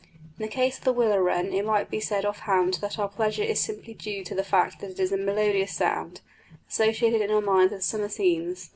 [0.23, 3.07] In the case of the willow wren it might be said off hand that our
[3.07, 6.21] pleasure is simply due to the fact that it is a melodious sound,
[6.67, 8.69] associated in our minds with summer scenes.